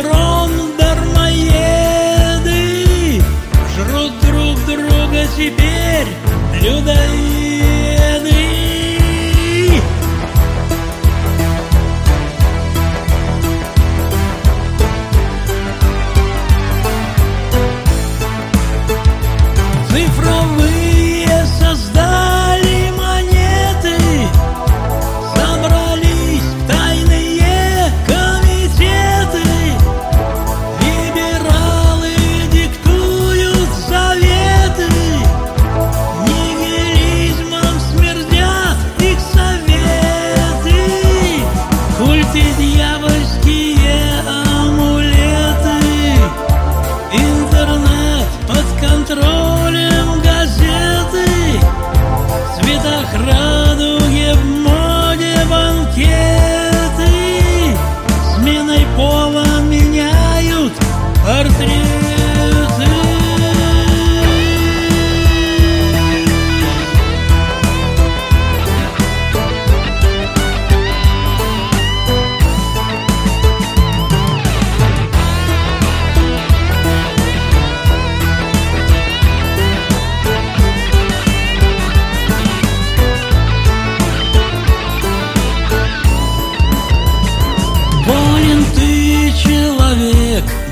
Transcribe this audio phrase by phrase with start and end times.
[0.00, 2.52] трон дармоеды
[3.74, 6.08] Жрут друг друга теперь
[6.62, 8.39] людоеды.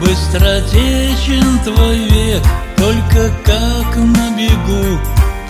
[0.00, 2.42] Быстротечен твой век,
[2.76, 5.00] только как на бегу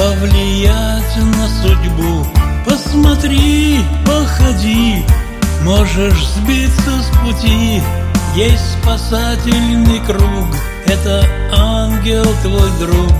[0.00, 2.26] Повлиять на судьбу.
[2.64, 5.04] Посмотри, походи,
[5.62, 7.82] можешь сбиться с пути.
[8.34, 11.22] Есть спасательный круг, это
[11.52, 13.12] ангел твой друг.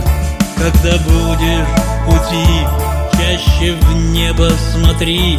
[0.56, 2.66] Когда будешь в пути,
[3.12, 5.38] чаще в небо смотри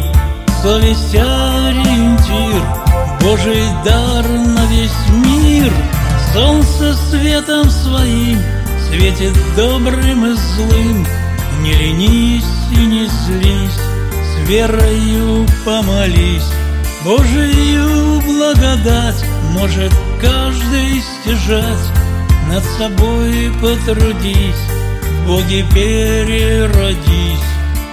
[0.62, 2.62] Совесть ориентир,
[3.20, 5.72] Божий дар на весь мир.
[6.32, 8.38] Солнце светом своим
[8.88, 11.04] светит добрым и злым.
[11.62, 13.80] Не ленись и не злись,
[14.22, 16.52] с верою помолись.
[17.04, 19.24] Божию благодать
[19.54, 21.90] может каждый стяжать.
[22.48, 24.62] Над собой потрудись,
[25.02, 27.08] в Боге переродись.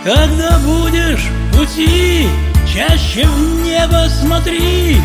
[0.03, 2.27] Когда будешь пути,
[2.73, 4.97] чаще в небо смотри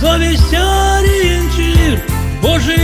[0.00, 2.02] Совесть ориентир,
[2.40, 2.81] Божий